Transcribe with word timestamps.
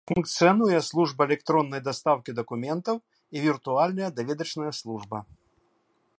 Функцыянуе 0.09 0.79
служба 0.87 1.21
электроннай 1.29 1.81
дастаўкі 1.89 2.31
дакументаў 2.39 2.95
і 3.03 3.37
віртуальная 3.47 4.09
даведачная 4.21 4.73
служба. 4.81 5.17